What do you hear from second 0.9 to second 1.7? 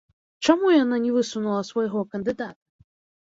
не высунула